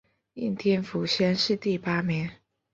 [0.33, 2.27] 应天府乡试第八名。